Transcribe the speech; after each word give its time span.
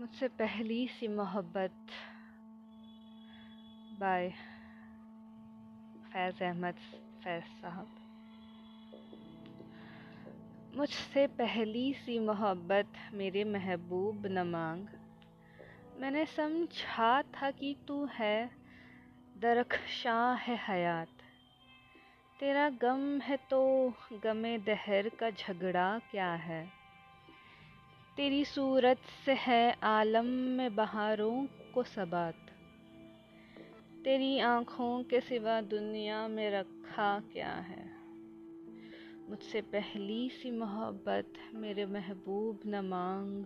मुझसे 0.00 0.28
पहली 0.28 0.88
सी 0.88 1.08
मोहब्बत। 1.08 1.72
बाय 3.98 4.30
फैज़ 6.12 6.44
अहमद, 6.44 6.74
फैज़ 7.24 7.44
साहब। 7.44 7.88
मुझसे 10.76 11.26
पहली 11.26 11.94
सी 11.94 12.18
मोहब्बत, 12.18 12.86
मेरे 13.14 13.44
महबूब 13.44 14.26
न 14.26 14.38
मांग 14.38 14.86
मैंने 15.96 16.26
समझा 16.26 17.22
था 17.22 17.50
कि 17.50 17.76
तू 17.88 18.06
है 18.06 18.50
दरख्शां 19.38 20.38
है 20.38 20.56
हयात। 20.68 21.08
तेरा 22.40 22.70
गम 22.70 23.20
है 23.20 23.36
तो 23.36 23.92
गमे 24.12 24.58
दहर 24.58 25.08
का 25.08 25.30
झगड़ा 25.30 25.98
क्या 25.98 26.32
है? 26.32 26.79
तेरी 28.20 28.44
सूरत 28.44 28.98
से 29.24 29.32
है 29.32 29.76
आलम 29.82 30.24
में 30.26 30.74
बहारों 30.74 31.46
को 31.74 31.82
सबात। 31.82 32.34
तेरी 34.04 34.38
आँखों 34.38 35.02
के 35.02 35.20
सिवा 35.20 35.60
दुनिया 35.60 36.28
में 36.28 36.50
रखा 36.50 37.20
क्या 37.20 37.52
है? 37.52 37.90
मुझसे 39.28 39.60
पहली 39.60 40.30
सी 40.30 40.50
मोहब्बत 40.50 41.32
मेरे 41.54 41.86
महबूब 41.86 42.60
न 42.66 42.84
मांग। 42.84 43.44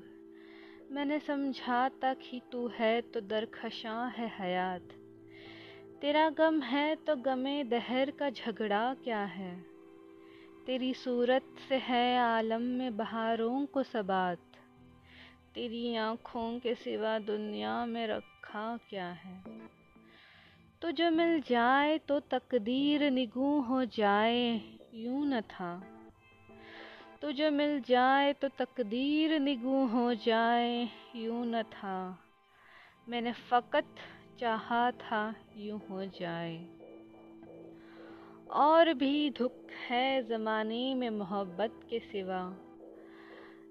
मैंने 0.90 1.18
समझा 1.18 1.88
था 1.88 2.14
कि 2.14 2.40
तू 2.52 2.68
है 2.68 3.00
तो 3.00 3.20
दरखशां 3.20 4.10
है 4.10 4.32
हयात। 4.38 4.88
तेरा 6.00 6.30
गम 6.30 6.60
है 6.60 6.96
तो 6.96 7.16
गमे 7.16 7.64
दहर 7.64 8.10
का 8.10 8.30
झगड़ा 8.30 8.94
क्या 8.94 9.24
है? 9.24 9.64
तेरी 10.66 10.94
सूरत 10.94 11.42
से 11.68 11.74
है 11.74 12.18
आलम 12.18 12.62
में 12.62 12.96
बहारों 12.96 13.66
को 13.66 13.82
सबात। 13.82 14.38
तेरी 15.54 15.96
आँखों 15.96 16.60
के 16.60 16.74
सिवा 16.74 17.18
दुनिया 17.18 17.86
में 17.86 18.06
रखा 18.06 18.76
क्या 18.76 19.08
है? 19.08 19.44
तो 20.82 20.90
जो 20.90 21.10
मिल 21.10 21.40
जाए 21.40 21.98
तो 21.98 22.20
तकदीर 22.20 23.10
निगू 23.10 23.60
हो 23.60 23.84
जाए, 23.84 24.60
यूँ 24.94 25.26
न 25.26 25.40
था। 25.40 25.82
तो 27.22 27.32
जो 27.32 27.50
मिल 27.50 27.80
जाए 27.80 28.32
तो 28.32 28.48
तकदीर 28.48 29.40
निगू 29.40 29.86
हो 29.86 30.14
जाए, 30.14 30.88
यूँ 31.16 31.46
न 31.46 31.62
था। 31.62 32.18
मैंने 33.08 33.32
फ़कत 33.32 33.86
चाहा 34.40 34.90
था, 34.90 35.34
यूँ 35.56 35.82
हो 35.90 36.04
जाए। 36.04 36.66
और 38.50 38.94
भी 38.94 39.30
दुख 39.30 39.70
है 39.88 40.22
ज़माने 40.22 40.94
में 40.94 41.10
मोहब्बत 41.10 41.80
के 41.90 41.98
सिवा। 41.98 42.56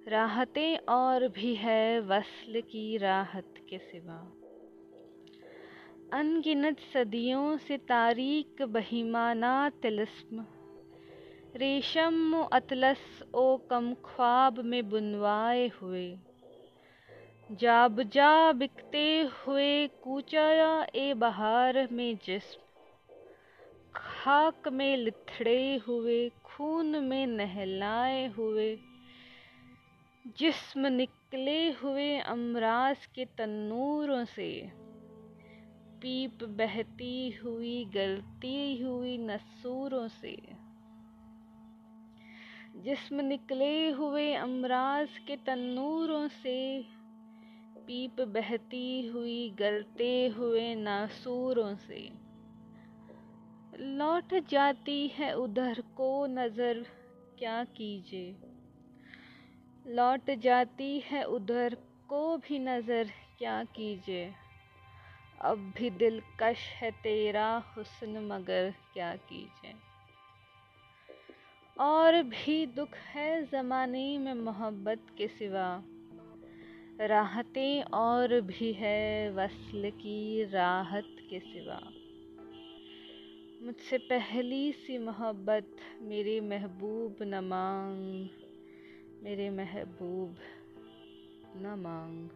राहतें 0.08 0.78
और 0.78 1.28
भी 1.28 1.56
है 1.56 2.00
वसल 2.00 2.62
की 2.62 2.98
राहत 2.98 3.54
के 3.70 3.78
सिवा। 3.78 4.32
अनगिनत 6.20 6.78
सदियों 6.94 7.58
से 7.58 7.78
तारीक 7.78 8.62
बहिमाना 8.62 9.70
तिलस्म। 9.70 10.46
रेशम 11.56 12.44
अतलस 12.54 13.24
ओ 13.36 13.58
कम 13.58 13.94
ख्वाब 13.94 14.60
में 14.60 14.90
बुनवाए 14.90 15.68
हुए। 15.68 16.18
जाब 17.52 18.04
जा 18.04 18.52
बिकते 18.52 19.22
हुए 19.22 19.88
कूचाया 19.88 20.88
ए 20.96 21.14
बहार 21.14 21.88
में 21.92 22.18
जिस्म। 22.26 22.60
खाक 23.96 24.68
में 24.68 24.98
लिथड़े 24.98 25.78
हुए, 25.78 26.30
खून 26.30 26.86
में 26.86 27.28
नहलाए 27.28 28.28
हुए। 28.28 28.78
जिस्म 30.28 30.88
निकले 30.88 31.72
हुए 31.72 32.18
अमराज 32.18 33.06
के 33.06 33.26
तन्नूरों 33.26 34.26
से। 34.26 34.72
पीप 36.02 36.44
बहती 36.44 37.32
हुई, 37.32 37.86
गलती 37.86 38.82
हुई 38.82 39.18
नसूरों 39.18 40.08
से। 40.08 40.38
जिस्म 42.76 43.22
निकले 43.22 43.90
हुए 43.90 44.34
अमराज 44.34 45.18
के 45.18 45.36
तन्नूरों 45.36 46.28
से। 46.28 46.86
पीप 47.88 48.22
बहती 48.22 49.08
हुई, 49.08 49.50
गलते 49.50 50.28
हुए 50.28 50.76
नासूरों 50.76 51.76
से। 51.76 52.12
लौट 53.80 54.50
जाती 54.50 55.08
है 55.08 55.34
उधर 55.34 55.82
को 55.82 56.26
नज़र, 56.26 56.86
क्या 57.40 57.64
कीजिए? 57.64 58.53
लौट 59.88 60.32
जाती 60.32 61.00
है 61.00 61.24
उधर 61.24 61.78
को 62.10 62.38
भी 62.38 62.60
नज़र, 62.60 63.10
क्या 63.38 63.64
कीजिए? 63.64 64.34
अब 65.42 65.74
भी 65.78 65.90
दिलकश 65.90 66.58
है 66.58 66.92
तेरा 66.92 67.64
हुस्न, 67.78 68.18
मगर 68.32 68.74
क्या 68.94 69.16
कीजिए? 69.16 69.76
और 71.80 72.24
भी 72.24 72.66
दुख 72.66 72.96
है 72.96 73.46
ज़माने 73.46 74.18
में 74.18 74.34
मोहब्बत 74.34 75.06
के 75.18 75.28
सिवा। 75.28 75.84
राहतें 77.00 77.84
और 77.84 78.42
भी 78.42 78.74
है 78.74 79.32
वसल 79.32 79.90
की 79.90 80.44
राहत 80.44 81.16
के 81.30 81.40
सिवा। 81.40 81.82
मुझसे 83.66 83.98
पहली 83.98 84.72
सी 84.72 84.98
मोहब्बत, 84.98 85.68
मेरे 86.02 86.42
महबूब 86.42 87.16
न 87.22 87.40
मांग। 87.44 88.43
मेरे 89.24 89.50
महबूब 89.50 90.36
न 91.56 91.66
मांग। 91.80 92.28